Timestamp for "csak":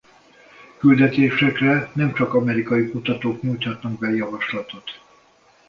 2.13-2.33